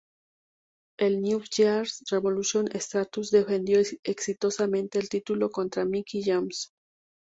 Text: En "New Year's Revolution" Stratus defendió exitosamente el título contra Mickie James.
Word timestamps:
En 0.97 1.21
"New 1.21 1.43
Year's 1.55 2.01
Revolution" 2.11 2.67
Stratus 2.79 3.29
defendió 3.29 3.79
exitosamente 4.03 4.97
el 4.97 5.09
título 5.09 5.51
contra 5.51 5.85
Mickie 5.85 6.23
James. 6.25 6.73